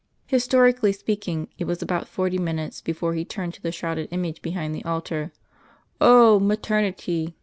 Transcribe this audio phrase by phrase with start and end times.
[0.25, 4.73] Historically speaking, it was about forty minutes before He turned to the shrouded image behind
[4.73, 5.31] the altar.
[6.01, 6.39] "Oh!
[6.39, 7.35] Maternity!"